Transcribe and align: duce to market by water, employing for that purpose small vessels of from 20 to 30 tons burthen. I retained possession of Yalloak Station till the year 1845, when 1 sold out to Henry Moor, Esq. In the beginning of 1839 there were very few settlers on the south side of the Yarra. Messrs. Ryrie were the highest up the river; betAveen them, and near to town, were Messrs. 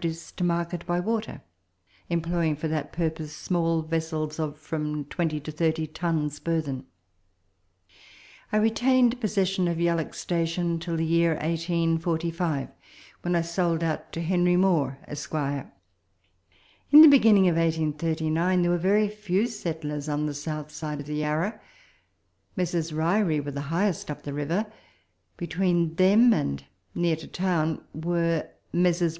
duce 0.00 0.32
to 0.32 0.42
market 0.42 0.84
by 0.86 0.98
water, 0.98 1.40
employing 2.10 2.56
for 2.56 2.66
that 2.66 2.92
purpose 2.92 3.36
small 3.36 3.80
vessels 3.80 4.40
of 4.40 4.58
from 4.58 5.04
20 5.04 5.38
to 5.38 5.52
30 5.52 5.86
tons 5.86 6.40
burthen. 6.40 6.84
I 8.52 8.56
retained 8.56 9.20
possession 9.20 9.68
of 9.68 9.76
Yalloak 9.78 10.12
Station 10.16 10.80
till 10.80 10.96
the 10.96 11.04
year 11.06 11.34
1845, 11.36 12.68
when 13.22 13.34
1 13.34 13.44
sold 13.44 13.84
out 13.84 14.12
to 14.14 14.20
Henry 14.20 14.56
Moor, 14.56 14.98
Esq. 15.06 15.32
In 15.34 17.00
the 17.00 17.06
beginning 17.08 17.46
of 17.48 17.54
1839 17.54 18.62
there 18.62 18.72
were 18.72 18.76
very 18.78 19.06
few 19.08 19.46
settlers 19.46 20.08
on 20.08 20.26
the 20.26 20.34
south 20.34 20.72
side 20.72 20.98
of 20.98 21.06
the 21.06 21.14
Yarra. 21.16 21.60
Messrs. 22.56 22.90
Ryrie 22.90 23.44
were 23.44 23.50
the 23.52 23.60
highest 23.60 24.10
up 24.10 24.22
the 24.24 24.32
river; 24.32 24.66
betAveen 25.38 25.96
them, 25.96 26.32
and 26.34 26.64
near 26.96 27.14
to 27.14 27.28
town, 27.28 27.80
were 27.94 28.48
Messrs. 28.72 29.12